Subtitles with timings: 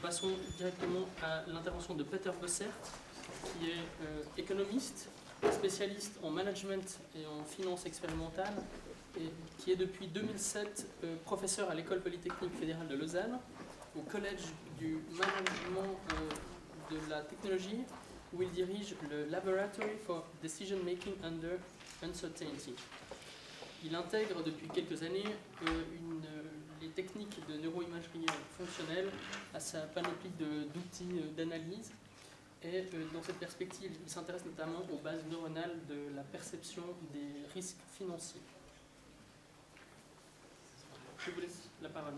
[0.00, 2.72] passons directement à l'intervention de Peter Bossert,
[3.44, 5.08] qui est euh, économiste,
[5.52, 8.52] spécialiste en management et en finance expérimentale,
[9.18, 13.38] et qui est depuis 2007 euh, professeur à l'École polytechnique fédérale de Lausanne,
[13.96, 14.40] au Collège
[14.78, 17.80] du management euh, de la technologie,
[18.32, 21.58] où il dirige le Laboratory for Decision Making Under
[22.02, 22.74] Uncertainty.
[23.84, 25.24] Il intègre depuis quelques années
[25.66, 26.22] une
[26.80, 28.26] les techniques de neuroimagerie
[28.56, 29.08] fonctionnelle
[29.54, 31.92] à sa panoplie d'outils euh, d'analyse.
[32.62, 37.48] Et euh, dans cette perspective, il s'intéresse notamment aux bases neuronales de la perception des
[37.54, 38.42] risques financiers.
[41.18, 42.14] Je vous laisse la parole.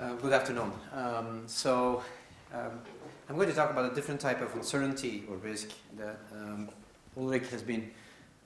[0.00, 0.70] Uh, good afternoon.
[0.92, 1.46] Um,
[2.52, 2.80] um,
[3.30, 6.70] I'm going to talk about a different type of uncertainty or risk that um,
[7.14, 7.90] Ulrich has been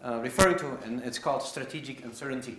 [0.04, 2.56] uh, referring to, and it's called strategic uncertainty.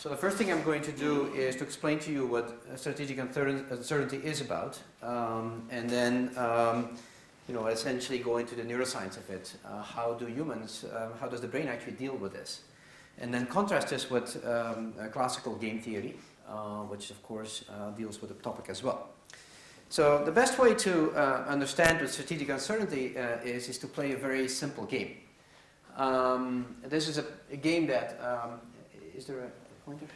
[0.00, 3.18] So the first thing I'm going to do is to explain to you what strategic
[3.18, 6.96] uncertainty is about, um, and then um,
[7.46, 9.54] you know essentially go into the neuroscience of it.
[9.64, 12.62] Uh, how do humans, uh, how does the brain actually deal with this?
[13.18, 16.16] And then contrast this with um, classical game theory,
[16.48, 19.10] uh, which of course uh, deals with the topic as well.
[19.90, 24.12] So the best way to uh, understand what strategic uncertainty uh, is, is to play
[24.12, 25.16] a very simple game.
[25.96, 28.60] Um, this is a, a game that, um,
[29.16, 29.50] is there a
[29.84, 30.06] pointer?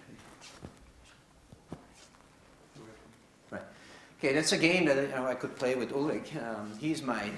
[3.51, 3.63] Right.
[4.21, 6.31] Okay, that's a game that you know, I could play with Ulrich.
[6.37, 7.29] Um, he's my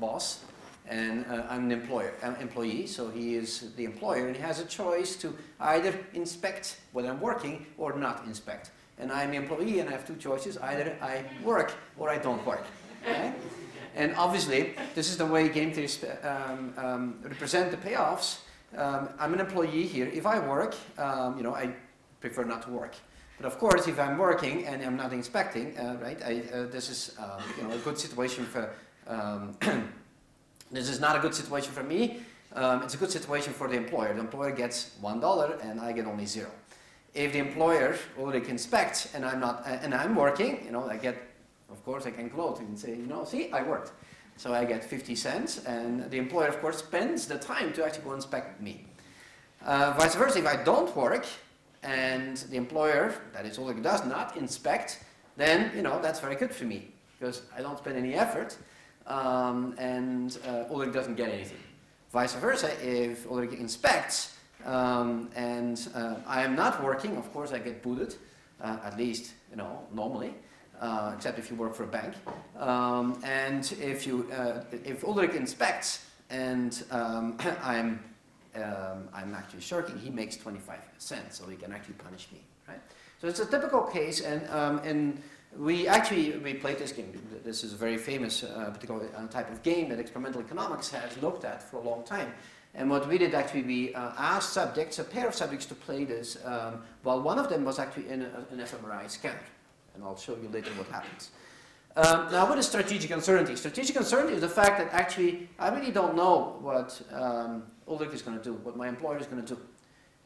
[0.00, 0.40] boss,
[0.88, 4.58] and uh, I'm an employer, uh, employee, so he is the employer, and he has
[4.58, 9.80] a choice to either inspect when I'm working or not inspect and I'm an employee
[9.80, 10.56] and I have two choices.
[10.58, 12.64] Either I work or I don't work.
[13.02, 13.32] Okay?
[13.94, 18.40] And obviously, this is the way game theories um, um, represent the payoffs.
[18.76, 20.06] Um, I'm an employee here.
[20.12, 21.74] If I work, um, you know, I
[22.20, 22.94] prefer not to work.
[23.38, 26.88] But of course, if I'm working and I'm not inspecting, uh, right, I, uh, this
[26.88, 28.70] is um, you know, a good situation for,
[29.06, 29.56] um,
[30.70, 32.20] this is not a good situation for me.
[32.54, 34.14] it's a good situation for the employer.
[34.14, 36.50] The employer gets $1 and I get only zero
[37.16, 41.16] if the employer already inspects and I'm not, and I'm working, you know, I get,
[41.70, 43.92] of course, I can quote and say, you know, see, I worked.
[44.36, 48.04] So I get 50 cents, and the employer, of course, spends the time to actually
[48.04, 48.84] go inspect me.
[49.64, 51.24] Uh, vice versa, if I don't work,
[51.82, 55.02] and the employer, that is Ulrich, does not inspect,
[55.38, 56.88] then, you know, that's very good for me,
[57.18, 58.58] because I don't spend any effort,
[59.06, 61.62] um, and uh, Ulrich doesn't get anything.
[62.12, 64.35] Vice versa, if Ulrich inspects,
[64.66, 68.16] um, and uh, I am not working, of course I get booted,
[68.60, 70.34] uh, at least, you know, normally.
[70.78, 72.12] Uh, except if you work for a bank.
[72.58, 78.04] Um, and if you, uh, if Ulrich inspects and um, I'm,
[78.54, 82.80] um, I'm actually shirking, he makes 25 cents, so he can actually punish me, right?
[83.22, 85.22] So it's a typical case, and, um, and
[85.58, 87.12] we actually we played this game.
[87.42, 91.16] This is a very famous uh, particular uh, type of game that experimental economics has
[91.22, 92.32] looked at for a long time.
[92.76, 96.04] And what we did actually, we uh, asked subjects, a pair of subjects, to play
[96.04, 99.40] this, um, while one of them was actually in a, an fMRI scanner.
[99.94, 101.30] And I'll show you later what happens.
[101.96, 103.56] Um, now, what is strategic uncertainty?
[103.56, 108.20] Strategic uncertainty is the fact that actually I really don't know what um, Ulrich is
[108.20, 109.60] going to do, what my employer is going to do.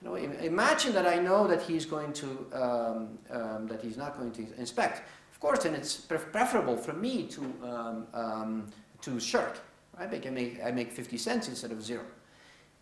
[0.03, 4.19] You know, imagine that I know that he's going to, um, um, that he's not
[4.19, 5.03] going to inspect.
[5.31, 8.67] Of course, then it's preferable for me to, um, um,
[9.03, 9.61] to shirk.
[9.97, 10.27] Right?
[10.27, 12.03] I, make, I make 50 cents instead of zero.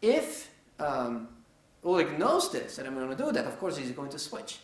[0.02, 1.28] If um,
[1.84, 4.58] Ulrich knows this, that I'm going to do that, of course he's going to switch.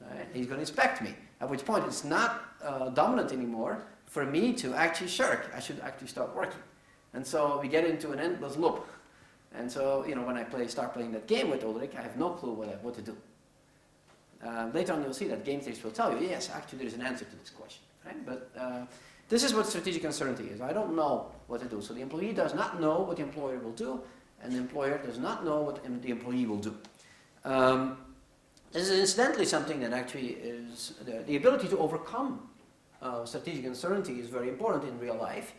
[0.00, 0.26] Right?
[0.32, 1.14] He's going to inspect me.
[1.40, 5.50] At which point it's not uh, dominant anymore for me to actually shirk.
[5.54, 6.60] I should actually start working.
[7.14, 8.86] And so we get into an endless loop.
[9.54, 12.16] And so, you know, when I play, start playing that game with Ulrich, I have
[12.16, 13.16] no clue what, what to do.
[14.44, 17.02] Uh, later on, you'll see that game theory will tell you, yes, actually, there's an
[17.02, 17.82] answer to this question.
[18.04, 18.26] Right?
[18.26, 18.84] But uh,
[19.28, 20.60] this is what strategic uncertainty is.
[20.60, 21.82] I don't know what to do.
[21.82, 24.00] So the employee does not know what the employer will do,
[24.42, 26.74] and the employer does not know what the employee will do.
[27.44, 27.98] Um,
[28.72, 32.48] this is incidentally something that actually is the, the ability to overcome
[33.00, 35.54] uh, strategic uncertainty is very important in real life,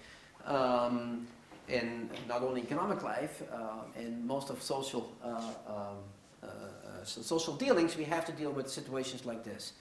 [0.45, 1.27] um,
[1.67, 5.27] in not only economic life, uh, in most of social uh,
[5.67, 5.97] um,
[6.43, 9.73] uh, uh, social dealings, we have to deal with situations like this.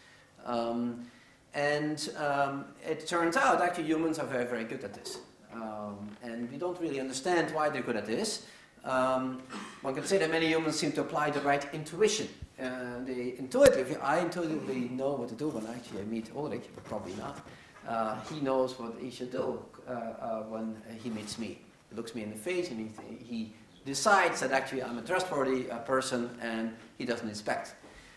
[0.44, 1.06] Um,
[1.54, 5.18] and um, it turns out actually humans are very, very good at this.
[5.52, 8.46] Um, and we don't really understand why they're good at this.
[8.88, 9.42] Um,
[9.82, 12.28] one can say that many humans seem to apply the right intuition.
[12.58, 16.84] Uh, they intuitively, I intuitively know what to do when actually I meet Ulrich, but
[16.84, 17.46] probably not.
[17.86, 21.58] Uh, he knows what he should do uh, uh when he meets me.
[21.90, 23.52] He looks me in the face and he, he
[23.84, 27.74] decides that actually I'm a trustworthy uh, person and he doesn't inspect.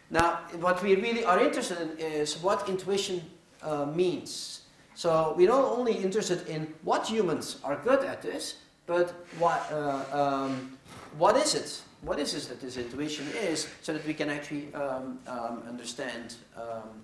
[0.09, 3.21] Now, what we really are interested in is what intuition
[3.61, 4.61] uh, means.
[4.95, 10.05] So we're not only interested in what humans are good at this, but what, uh,
[10.11, 10.77] um,
[11.17, 11.81] what is it?
[12.01, 16.35] What is it that this intuition is, so that we can actually um, um, understand
[16.57, 17.03] um,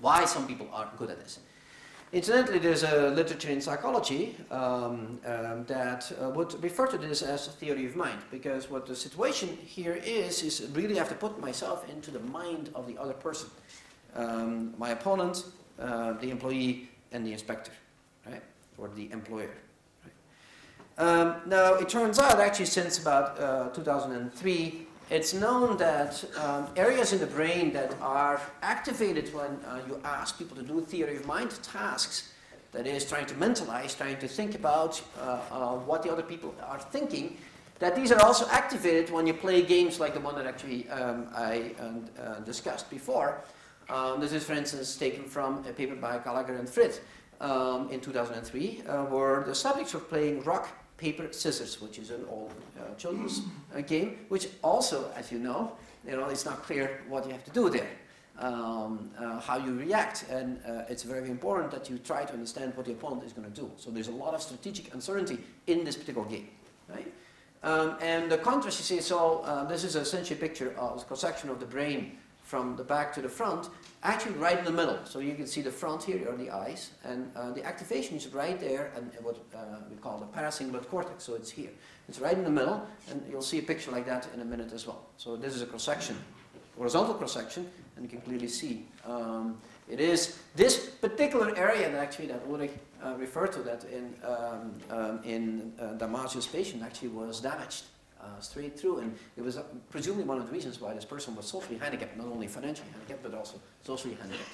[0.00, 1.40] why some people are good at this.
[2.12, 7.48] Incidentally, there's a literature in psychology um, um, that uh, would refer to this as
[7.48, 11.14] a theory of mind, because what the situation here is, is really I have to
[11.14, 13.50] put myself into the mind of the other person.
[14.78, 15.44] My opponent,
[15.78, 17.72] uh, the employee, and the inspector,
[18.26, 18.42] right?
[18.78, 19.50] Or the employer.
[20.98, 27.12] Um, now, it turns out, actually, since about uh, 2003, it's known that um, areas
[27.12, 31.24] in the brain that are activated when uh, you ask people to do theory of
[31.24, 32.32] mind tasks,
[32.72, 36.52] that is, trying to mentalize, trying to think about uh, uh, what the other people
[36.66, 37.38] are thinking,
[37.78, 41.28] that these are also activated when you play games like the one that actually um,
[41.32, 43.44] I uh, discussed before.
[43.88, 47.04] Um, this is, for instance, taken from a paper by Gallagher and Frith
[47.40, 50.68] um, in 2003, uh, where the subjects were playing rock,
[50.98, 53.40] paper, scissors, which is an old uh, children's
[53.74, 55.72] uh, game, which also, as you know,
[56.06, 57.88] you know, it's not clear what you have to do there,
[58.38, 62.76] um, uh, how you react, and uh, it's very important that you try to understand
[62.76, 63.70] what the opponent is going to do.
[63.76, 66.48] So there's a lot of strategic uncertainty in this particular game,
[66.88, 67.12] right?
[67.62, 71.04] Um, and the contrast, you see, so uh, this is essentially a picture of a
[71.04, 73.68] cross-section of the brain from the back to the front,
[74.02, 74.98] actually right in the middle.
[75.04, 78.28] So you can see the front here are the eyes, and uh, the activation is
[78.28, 79.58] right there, and what uh,
[79.90, 81.24] we call the paracingulate cortex.
[81.24, 81.70] So it's here.
[82.08, 84.72] It's right in the middle, and you'll see a picture like that in a minute
[84.72, 85.06] as well.
[85.16, 86.16] So this is a cross section,
[86.76, 89.58] horizontal cross section, and you can clearly see um,
[89.88, 92.72] it is this particular area that actually that Ulrich
[93.02, 97.84] uh, referred to that in um, um, in uh, Damasio's patient actually was damaged
[98.20, 98.98] uh, straight through.
[98.98, 102.16] And it was uh, presumably one of the reasons why this person was socially handicapped,
[102.16, 104.50] not only financially handicapped, but also socially handicapped.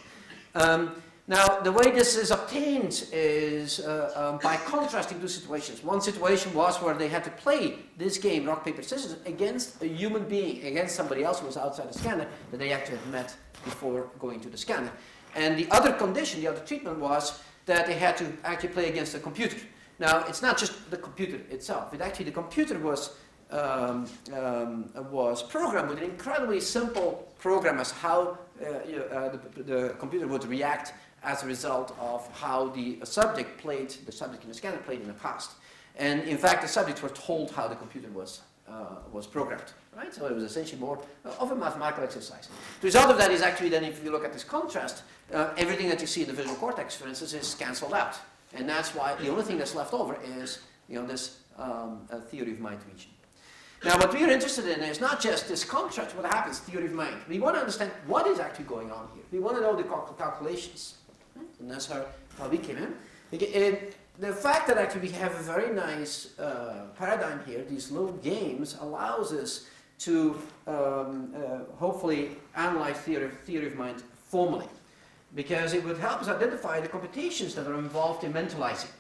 [0.55, 5.82] Um, now, the way this is obtained is uh, um, by contrasting two situations.
[5.82, 9.87] One situation was where they had to play this game, rock, paper, scissors, against a
[9.87, 13.37] human being, against somebody else who was outside the scanner that they actually had met
[13.64, 14.93] before going to the scanner.
[15.34, 19.14] And the other condition, the other treatment was that they had to actually play against
[19.14, 19.56] a computer.
[19.99, 21.94] Now, it's not just the computer itself.
[21.94, 23.17] It actually, the computer was
[23.50, 29.62] um, um, was programmed with an incredibly simple program as how uh, you uh, the,
[29.62, 30.93] the, computer would react
[31.23, 35.06] as a result of how the subject played, the subject in the scanner played in
[35.06, 35.52] the past.
[35.96, 40.12] And in fact, the subjects were told how the computer was, uh, was programmed, right?
[40.12, 40.99] So it was essentially more
[41.38, 42.49] of a mathematical exercise.
[42.81, 45.02] The result of that is actually then, if you look at this contrast,
[45.32, 48.17] uh, everything that you see in the visual cortex, for instance, is cancelled out.
[48.52, 50.58] And that's why the only thing that's left over is,
[50.88, 53.11] you know, this um, theory of mind region.
[53.84, 57.16] Now, what we're interested in is not just this contrast, what happens, theory of mind.
[57.28, 59.25] We want to understand what is actually going on here.
[59.31, 59.82] We want to know the
[60.16, 60.94] calculations.
[61.60, 62.06] And that's how,
[62.38, 62.94] how we came in.
[64.20, 68.79] The fact that actually we have a very nice uh, paradigm here, these little games,
[68.81, 69.67] allows us
[69.98, 74.69] to um, uh, hopefully analyze theory, theory of mind formally.
[75.34, 78.91] Because it would help us identify the computations that are involved in mentalizing.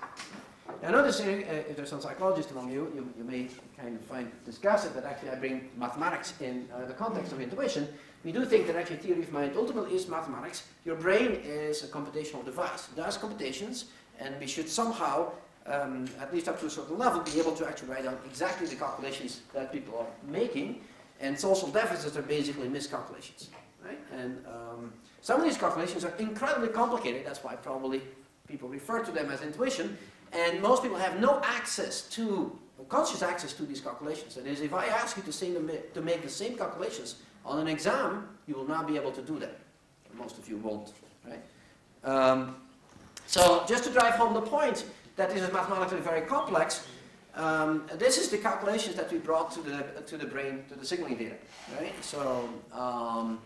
[0.84, 3.48] I know this, uh, if there's some psychologists among you, you, you may
[3.78, 7.40] kind of find discuss it, but actually I bring mathematics in uh, the context of
[7.40, 7.88] intuition.
[8.22, 10.64] We do think that actually theory of mind ultimately is mathematics.
[10.84, 12.88] Your brain is a computational device.
[12.88, 13.86] It does computations,
[14.20, 15.32] and we should somehow,
[15.66, 18.66] um, at least up to a certain level, be able to actually write down exactly
[18.66, 20.82] the calculations that people are making.
[21.20, 23.48] And social deficits are basically miscalculations.
[23.82, 23.98] Right?
[24.12, 27.24] And um, some of these calculations are incredibly complicated.
[27.24, 28.02] That's why probably
[28.48, 29.96] people refer to them as intuition.
[30.34, 34.34] And most people have no access to, conscious access to these calculations.
[34.34, 38.28] That is, if I ask you to, to make the same calculations on an exam,
[38.46, 39.60] you will not be able to do that.
[40.16, 40.92] Most of you won't,
[41.26, 41.42] right?
[42.04, 42.56] Um,
[43.26, 44.84] so just to drive home the point
[45.16, 46.86] that this is mathematically very complex,
[47.36, 50.84] um, this is the calculations that we brought to the, to the brain, to the
[50.84, 51.34] signaling data,
[51.80, 51.92] right?
[52.04, 53.40] So um,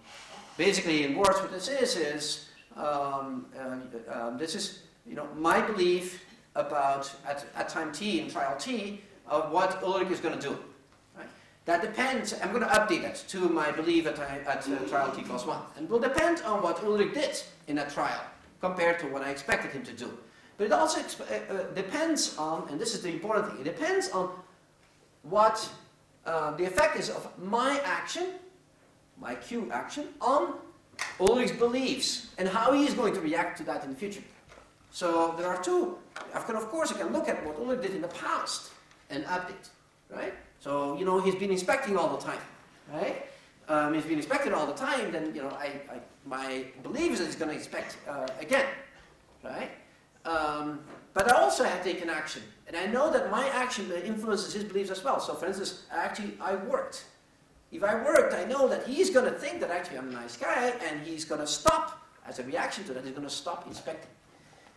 [0.57, 3.76] basically in words what this is, is um, uh,
[4.12, 6.23] um, this is, you know, my belief
[6.59, 10.59] about, at, at time t, in trial t, of what Ulrich is going to do.
[11.65, 15.23] That depends, I'm going to update that to my belief at, at uh, trial t
[15.23, 15.59] plus 1.
[15.77, 18.21] And will depend on what Ulrich did in that trial
[18.61, 20.11] compared to what I expected him to do.
[20.57, 24.09] But it also uh, uh, depends on, and this is the important thing, it depends
[24.11, 24.31] on
[25.23, 25.69] what
[26.25, 28.29] uh, the effect is of my action,
[29.21, 30.55] my Q action, on
[31.21, 34.23] Ulrich's beliefs and how he is going to react to that in the future.
[34.90, 35.99] So there are two.
[36.35, 38.73] Of course, I can look at what Ulrich did in the past
[39.11, 39.68] and update.
[40.11, 40.35] right?
[40.61, 42.40] So, you know, he's been inspecting all the time,
[42.92, 43.26] right?
[43.68, 47.18] Um, he's been inspected all the time, then, you know, I, I my belief is
[47.18, 48.66] that he's going to inspect uh, again,
[49.45, 49.71] right?
[50.25, 50.80] Um,
[51.14, 54.90] but I also have taken action, and I know that my action influences his beliefs
[54.90, 55.21] as well.
[55.21, 57.04] So, for instance, actually, I worked.
[57.71, 60.37] If I worked, I know that he's going to think that actually I'm a nice
[60.37, 63.66] guy, and he's going to stop, as a reaction to that, he's going to stop
[63.66, 64.11] inspecting.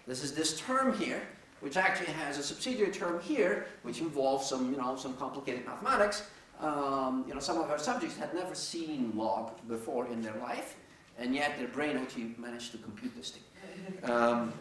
[0.08, 1.22] This is this term here,
[1.60, 6.24] which actually has a subsidiary term here, which involves some, you know, some complicated mathematics.
[6.60, 10.75] Um, you know, some of our subjects had never seen log before in their life,
[11.17, 14.12] and yet their brain actually managed to compute this thing.
[14.12, 14.53] Um,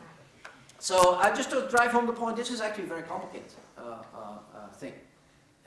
[0.78, 3.82] so uh, just to drive home the point, this is actually a very complicated uh,
[3.82, 4.94] uh, uh thing.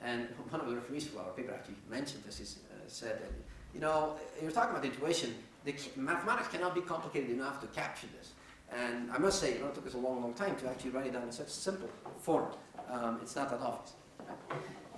[0.02, 3.30] And one of the referees for our paper actually mentioned this, he uh, said that,
[3.72, 8.32] you know, you're talking about intuition, the mathematics cannot be complicated enough to capture this.
[8.74, 10.90] And I must say, you know, it took us a long, long time to actually
[10.90, 11.88] write it down in such a simple
[12.18, 12.48] form.
[12.90, 13.92] Um, it's not that obvious.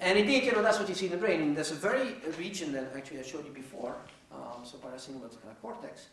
[0.01, 1.41] And indeed, you know, that's what you see in the brain.
[1.43, 3.97] And there's a very region that actually I showed you before,
[4.33, 6.07] um, so paracingulate uh, cortex,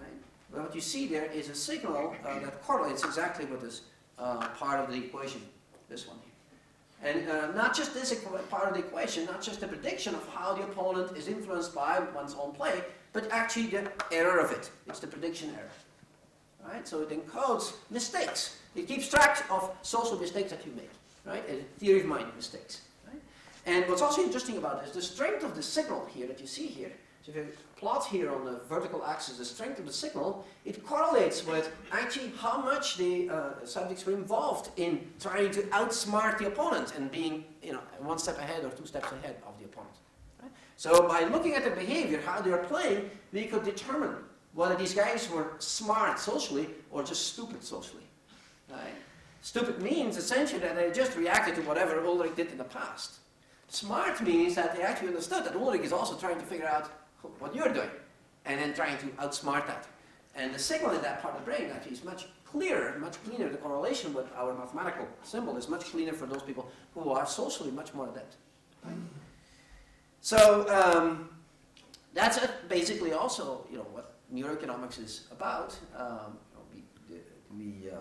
[0.00, 0.10] right?
[0.52, 3.82] But what you see there is a signal uh, that correlates exactly with this
[4.18, 5.40] uh, part of the equation,
[5.88, 7.12] this one here.
[7.12, 8.14] And uh, not just this
[8.50, 12.00] part of the equation, not just the prediction of how the opponent is influenced by
[12.14, 14.70] one's own play, but actually the error of it.
[14.86, 15.70] It's the prediction error.
[16.66, 16.86] Right?
[16.86, 18.58] So it encodes mistakes.
[18.74, 20.90] It keeps track of social mistakes that you make.
[21.24, 21.44] Right?
[21.48, 22.82] A theory of mind mistakes.
[23.06, 23.20] Right?
[23.66, 26.66] And what's also interesting about this, the strength of the signal here that you see
[26.66, 26.92] here,
[27.24, 30.84] so if you plot here on the vertical axis the strength of the signal, it
[30.84, 36.48] correlates with actually how much the uh, subjects were involved in trying to outsmart the
[36.48, 39.94] opponent and being you know, one step ahead or two steps ahead of the opponent.
[40.42, 40.52] Right?
[40.76, 44.16] So by looking at the behavior, how they are playing, we could determine
[44.54, 48.04] whether these guys were smart socially or just stupid socially.
[48.70, 48.94] Right?
[49.42, 53.18] Stupid means essentially that they just reacted to whatever Ulrich did in the past.
[53.68, 56.90] Smart means that they actually understood that Ulrich is also trying to figure out
[57.40, 57.90] what you're doing
[58.44, 59.86] and then trying to outsmart that.
[60.36, 63.48] And the signal in that part of the brain actually is much clearer, much cleaner.
[63.48, 67.70] The correlation with our mathematical symbol is much cleaner for those people who are socially
[67.70, 68.36] much more adept.
[68.84, 68.94] Right?
[70.20, 71.28] So um,
[72.14, 75.76] that's basically also you know what neuroeconomics is about.
[75.96, 76.38] Um,
[76.72, 77.16] we,
[77.56, 77.96] we uh,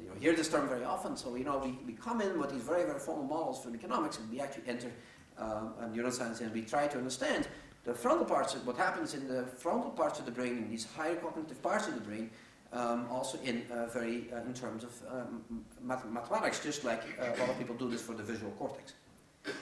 [0.00, 2.50] you know, hear this term very often, so you know, we, we come in with
[2.50, 4.92] these very, very formal models from economics, and we actually enter
[5.38, 7.48] um, neuroscience and we try to understand
[7.84, 10.86] the frontal parts of what happens in the frontal parts of the brain, in these
[10.96, 12.30] higher cognitive parts of the brain,
[12.72, 17.36] um, also in uh, very uh, in terms of um, math mathematics, just like uh,
[17.36, 18.94] a lot of people do this for the visual cortex.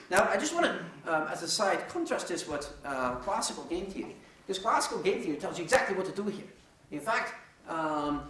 [0.09, 3.85] Now, I just want to, um, as a side, contrast this with uh, classical game
[3.85, 4.15] theory.
[4.47, 6.45] This classical game theory tells you exactly what to do here.
[6.91, 7.33] In fact,
[7.67, 8.23] um,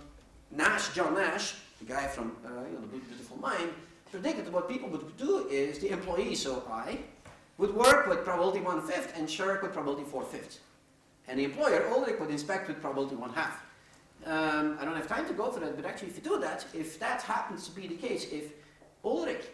[0.51, 3.71] Nash, John Nash, the guy from uh, you know, the Beautiful Mind,
[4.11, 6.99] predicted what people would do is the employee, so I,
[7.57, 10.59] would work with probability one-fifth and Sherk with probability four-fifths.
[11.27, 13.61] And the employer, Ulrich, would inspect with probability one-half.
[14.25, 16.65] Um, I don't have time to go through that, but actually if you do that,
[16.73, 18.53] if that happens to be the case, if
[19.03, 19.45] Ulrich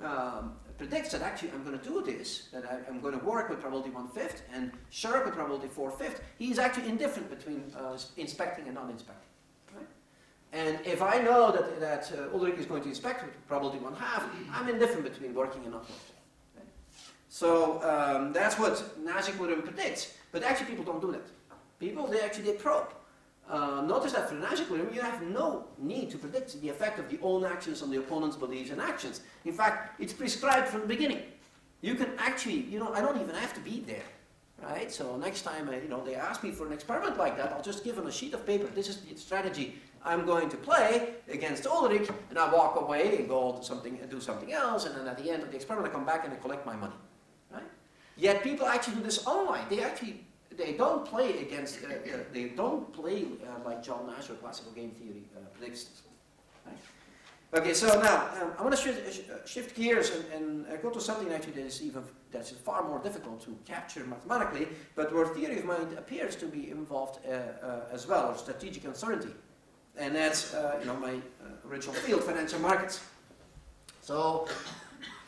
[0.00, 3.50] um, predicts that actually I'm going to do this, that I, am going to work
[3.50, 8.74] with probability one-fifth and Sherk with probability four-fifths, he's actually indifferent between uh, inspecting and
[8.74, 9.24] non-inspecting.
[10.52, 14.24] And if I know that, that uh, Ulrich is going to inspect with probability one-half,
[14.54, 16.18] I'm indifferent between working and not working.
[17.28, 20.14] So um, that's what Nash equilibrium predicts.
[20.32, 21.26] But actually people don't do that.
[21.78, 22.88] People, they actually they probe.
[23.48, 26.98] Uh, notice that for the Nash equilibrium, you have no need to predict the effect
[26.98, 29.22] of the own actions on the opponent's beliefs and actions.
[29.46, 31.22] In fact, it's prescribed from the beginning.
[31.80, 34.02] You can actually, you know, I don't even have to be there,
[34.62, 34.92] right?
[34.92, 37.62] So next time, uh, you know, they ask me for an experiment like that, I'll
[37.62, 38.66] just give them a sheet of paper.
[38.66, 43.28] This is the strategy I'm going to play against Ulrich, and I walk away and
[43.28, 45.94] go something and do something else, and then at the end of the experiment, I
[45.94, 46.94] come back and I collect my money,
[47.50, 47.64] right?
[48.16, 49.64] Yet people actually do this online.
[49.70, 50.24] They actually
[50.58, 54.72] they don't play against, uh, uh, they don't play uh, like John Nash or classical
[54.72, 55.64] game theory uh.
[56.66, 56.76] Right?
[57.54, 61.00] Okay, so now um, I want to shift, uh, shift gears and, and go to
[61.00, 65.60] something actually that is even that's far more difficult to capture mathematically, but where theory
[65.60, 67.24] of mind appears to be involved
[67.90, 69.34] as well, or strategic uncertainty,
[69.96, 71.14] and that's you know my
[71.66, 73.00] original field, financial markets.
[74.02, 74.46] So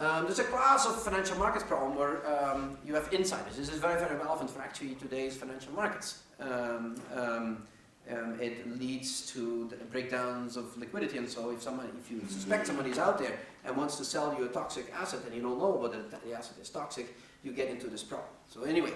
[0.00, 3.56] um, there's a class of financial markets problem where um, you have insiders.
[3.56, 6.22] This is very, very relevant for actually today's financial markets.
[6.40, 7.62] Um, um,
[8.10, 12.66] um it leads to the breakdowns of liquidity, and so if someone, if you suspect
[12.66, 15.58] somebody is out there and wants to sell you a toxic asset, and you don't
[15.58, 17.14] know whether the asset is toxic,
[17.44, 18.30] you get into this problem.
[18.48, 18.92] So anyway,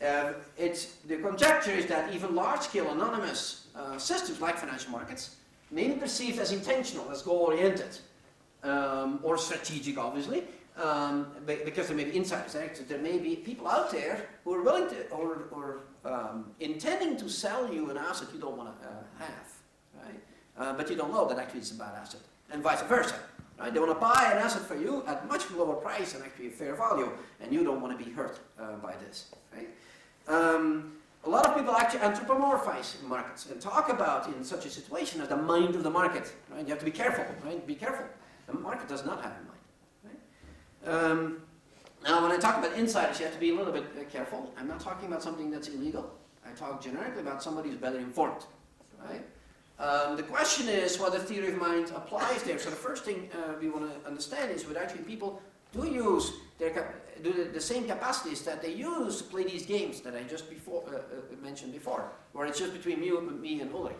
[0.00, 5.36] uh, it's the conjecture is that even large-scale anonymous uh, systems like financial markets
[5.70, 7.98] may be perceived as intentional, as goal-oriented
[8.62, 10.44] um, or strategic, obviously,
[10.76, 12.56] um, because there may be insiders.
[12.86, 17.28] There may be people out there who are willing to, or, or um, intending to
[17.28, 20.20] sell you an asset you don't want to uh, have, right?
[20.56, 23.18] Uh, but you don't know that actually it's a bad asset, and vice versa.
[23.58, 23.74] Right?
[23.74, 26.50] They want to buy an asset for you at much lower price than actually a
[26.50, 27.10] fair value,
[27.40, 29.32] and you don't want to be hurt uh, by this.
[29.52, 29.68] Right?
[30.28, 30.92] Um,
[31.24, 35.28] a lot of people actually anthropomorphize markets and talk about in such a situation as
[35.28, 36.32] the mind of the market.
[36.50, 36.62] Right?
[36.62, 37.24] You have to be careful.
[37.44, 37.66] Right?
[37.66, 38.06] Be careful.
[38.48, 39.54] The market does not have a mind.
[40.86, 41.42] Um,
[42.02, 44.52] now, when I talk about insiders, you have to be a little bit uh, careful.
[44.56, 46.10] I'm not talking about something that's illegal.
[46.46, 48.44] I talk generically about somebody who's better informed.
[48.98, 49.22] Right?
[49.78, 52.58] Um, the question is whether theory of mind applies there.
[52.58, 55.40] So the first thing uh, we want to understand is whether actually people
[55.72, 60.00] do use their do the, the, same capacities that they use to play these games
[60.00, 63.72] that I just before uh, uh, mentioned before, where it's just between me, me and
[63.72, 63.96] Ulrich.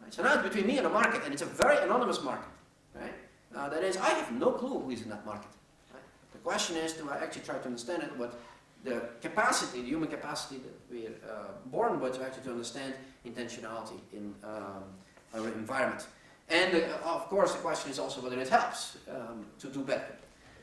[0.00, 0.12] Right?
[0.12, 2.48] So now it's between me and a market, and it's a very anonymous market.
[2.94, 3.12] Right?
[3.56, 5.50] Uh, that is, I have no clue who is in that market.
[6.32, 8.38] The question is, do I actually try to understand it, what
[8.84, 12.94] the capacity, the human capacity that we're uh, born with to actually to understand
[13.26, 14.84] intentionality in um,
[15.34, 16.06] our environment.
[16.48, 20.14] And uh, of course the question is also whether it helps um, to do better.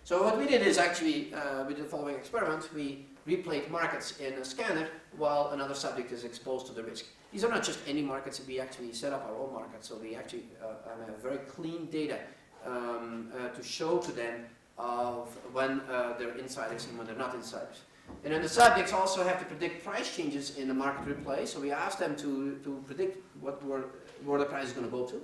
[0.04, 2.70] So what we did is actually, uh, we did the following experiment.
[2.74, 4.88] We replayed markets in a scanner
[5.18, 7.06] while another subject is exposed to the risk.
[7.32, 10.16] These are not just any markets, we actually set up our own markets, so we
[10.16, 12.20] actually uh, have very clean data
[12.66, 14.46] um, uh, to show to them
[14.78, 17.82] of when uh, they're insiders and when they're not insiders.
[18.24, 21.48] And then the subjects also have to predict price changes in the market replay.
[21.48, 23.86] So we asked them to, to predict what were,
[24.24, 25.22] where the price is going to go to.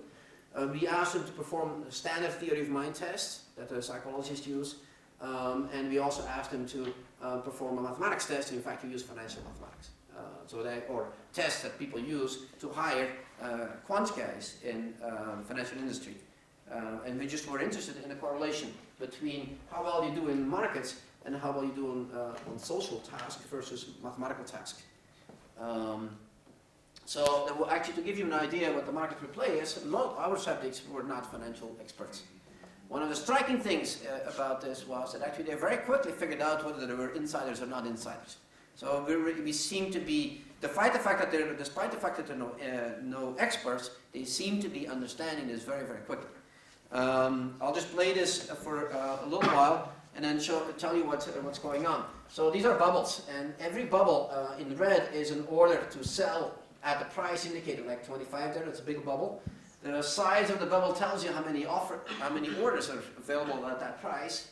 [0.56, 4.78] Uh, we asked them to perform standard theory of mind tests that the psychologists use.
[5.22, 8.52] Um, and we also asked them to uh, perform a mathematics test.
[8.52, 9.92] In fact, we use financial mathematics.
[10.18, 13.08] Uh, so they, or tests that people use to hire
[13.42, 16.16] uh, quant guys in um, financial industry.
[16.72, 20.48] Uh, and we just were interested in the correlation between how well you do in
[20.48, 24.84] markets and how well you do on, uh, on social tasks versus mathematical tasks.
[25.60, 26.10] Um,
[27.06, 30.82] so actually to give you an idea what the market replay is, most our subjects
[30.90, 32.24] were not financial experts.
[32.88, 36.42] One of the striking things uh, about this was that actually they very quickly figured
[36.42, 38.38] out whether they were insiders or not insiders.
[38.76, 42.28] So we, we seem to be, despite the fact that they're, despite the fact that
[42.28, 46.28] there are no, uh, no experts, they seem to be understanding this very, very quickly.
[46.92, 51.06] Um, I'll just play this for uh, a little while and then show, tell you
[51.06, 52.06] what, what's going on.
[52.28, 56.60] So these are bubbles, and every bubble uh, in red is an order to sell
[56.84, 59.42] at the price indicated, like 25 there, it's a big bubble.
[59.84, 63.66] The size of the bubble tells you how many offer, how many orders are available
[63.68, 64.50] at that price.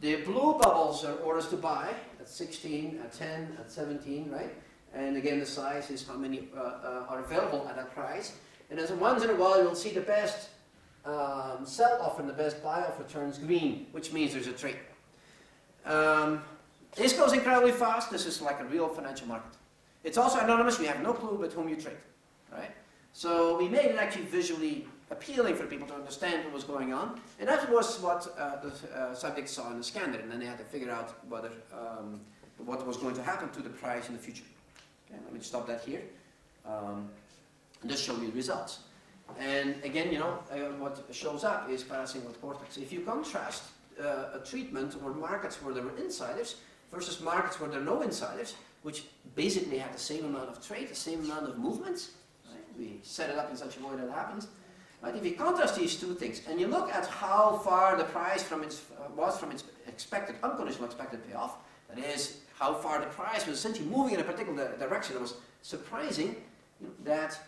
[0.00, 4.54] The blue bubbles are orders to buy, at 16, at 10, at 17, right?
[4.92, 8.34] And again, the size is how many uh, uh, are available at that price.
[8.70, 10.50] And as once in a while, you'll see the best
[11.06, 14.78] um, sell offer and the best buy offer turns green, which means there's a trade.
[15.84, 16.42] Um,
[16.94, 18.10] this goes incredibly fast.
[18.10, 19.52] This is like a real financial market.
[20.02, 20.78] It's also anonymous.
[20.78, 21.96] We have no clue with whom you trade,
[22.52, 22.70] right?
[23.12, 27.20] So we made it actually visually appealing for people to understand what was going on.
[27.38, 30.18] And that was what uh, the uh, subjects saw in the scanner.
[30.18, 32.20] And then they had to figure out whether, um,
[32.58, 34.44] what was going to happen to the price in the future.
[35.10, 36.02] Okay, let me stop that here.
[36.66, 37.08] Um,
[37.86, 38.80] just show you the results.
[39.38, 42.76] And again, you know, uh, what shows up is paracingulate cortex.
[42.76, 43.64] If you contrast
[44.00, 46.56] uh, a treatment or markets where there are insiders
[46.92, 50.88] versus markets where there are no insiders, which basically had the same amount of trade,
[50.88, 52.12] the same amount of movements,
[52.50, 52.62] right?
[52.78, 54.48] we set it up in such a way that it happens.
[55.02, 55.14] Right?
[55.14, 58.62] If you contrast these two things and you look at how far the price from
[58.62, 61.56] its, uh, was from its expected, unconditional expected payoff,
[61.88, 65.34] that is, how far the price was essentially moving in a particular direction that was
[65.62, 66.36] surprising,
[67.04, 67.38] that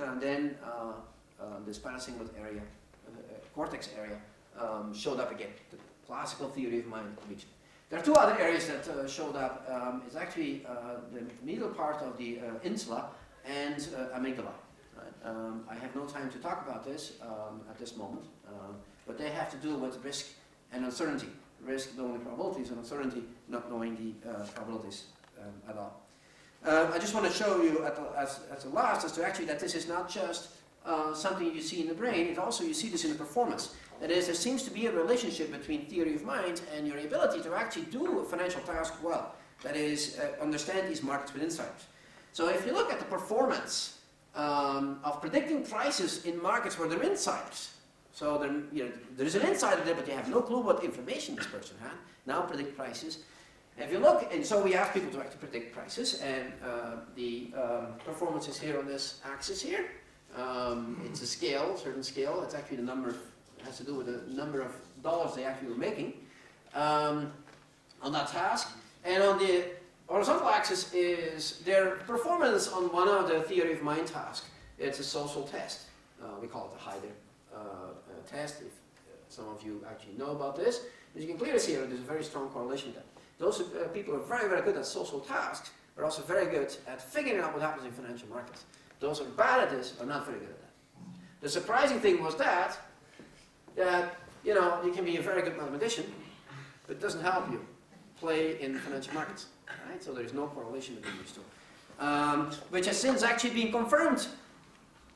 [0.00, 0.92] uh, then uh,
[1.40, 2.62] um, this paracingulate area,
[3.06, 4.16] uh, uh, cortex area,
[4.58, 5.50] um, showed up again.
[5.70, 7.48] The classical theory of mind region.
[7.90, 9.68] There are two other areas that uh, showed up.
[9.70, 13.10] Um, it's actually uh, the middle part of the uh, insula
[13.44, 13.76] and
[14.14, 14.54] amygdala.
[14.96, 15.14] Right?
[15.24, 18.26] Um, I have no time to talk about this um, at this moment,
[19.06, 20.26] but they have to do with risk
[20.72, 21.28] and uncertainty.
[21.64, 25.04] Risk knowing the probabilities and uncertainty not knowing the probabilities
[25.40, 26.02] um, at all.
[26.64, 29.44] I just want to show you at the, as, as the last as to actually
[29.46, 30.55] that this is not just
[30.86, 33.74] uh, something you see in the brain, it also you see this in the performance.
[34.00, 37.42] That is, there seems to be a relationship between theory of mind and your ability
[37.42, 39.34] to actually do a financial task well.
[39.62, 41.86] That is, uh, understand these markets with insiders.
[42.32, 43.98] So if you look at the performance
[44.34, 47.70] um, of predicting prices in markets where there are insiders,
[48.12, 50.84] so there, you know, there is an insider there, but you have no clue what
[50.84, 51.92] information this person had.
[52.26, 53.20] Now predict prices.
[53.78, 57.52] If you look, and so we ask people to actually predict prices, and uh, the
[57.54, 59.86] um, performance is here on this axis here.
[60.34, 62.42] Um, it's a scale, a certain scale.
[62.42, 65.68] It's actually the number, it has to do with the number of dollars they actually
[65.68, 66.14] were making.
[66.76, 67.32] um,
[68.02, 68.76] on that task.
[69.04, 69.64] And on the
[70.06, 74.46] horizontal axis is their performance on one of the theory of mind tasks.
[74.78, 75.86] It's a social test.
[76.22, 77.12] Uh, we call it the Heider
[77.54, 78.60] uh, uh, test.
[78.60, 78.70] If uh,
[79.28, 80.82] some of you actually know about this,
[81.16, 83.02] as you can clearly see, there's a very strong correlation there.
[83.38, 87.00] Those uh, people are very, very good at social tasks, but also very good at
[87.00, 88.64] figuring out what happens in financial markets.
[89.00, 90.72] Those are bad at this are not very good at that.
[91.40, 92.78] The surprising thing was that,
[93.76, 96.06] that you know, you can be a very good mathematician,
[96.86, 97.64] but it doesn't help you
[98.18, 99.46] play in financial markets.
[99.88, 100.02] Right?
[100.02, 101.42] So there is no correlation between these two.
[101.98, 104.26] Um, which has since actually been confirmed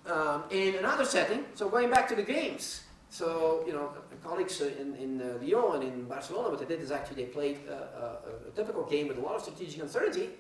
[0.07, 1.45] um, in another setting.
[1.55, 2.83] So going back to the games.
[3.11, 6.93] So, you know, colleagues in, in uh, Lyon and in Barcelona, what they did is
[6.93, 10.31] actually they played uh, a, a typical game with a lot of strategic uncertainty,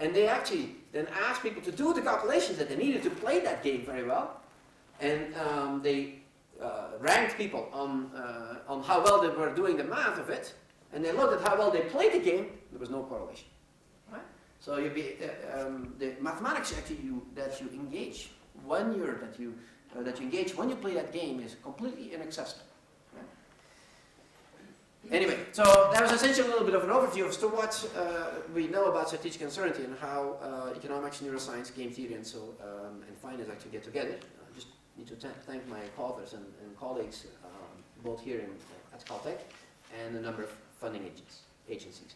[0.00, 3.40] and they actually then asked people to do the calculations that they needed to play
[3.40, 4.40] that game very well,
[5.00, 6.20] and um, they
[6.60, 10.54] uh, ranked people on, uh, on how well they were doing the math of it,
[10.92, 13.46] and they looked at how well they played the game, there was no correlation.
[14.10, 14.22] Right?
[14.58, 18.30] So you be, uh, um, the mathematics actually you, that you engage
[18.64, 19.54] when you're, that you,
[19.96, 22.64] uh, that you engage when you play that game is completely inaccessible.
[25.10, 28.30] Anyway, so that was essentially a little bit of an overview as to what uh,
[28.54, 33.02] we know about strategic uncertainty and how uh, economics, neuroscience, game theory, and so um,
[33.08, 34.14] and finance actually get together.
[34.14, 38.50] I just need to thank my co-authors and, and colleagues, um, both here in,
[38.94, 39.38] at Caltech
[40.00, 42.14] and a number of funding agents, agencies.